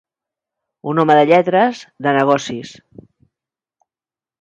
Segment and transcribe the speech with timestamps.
[0.91, 2.75] Un home de lletres, de negocis.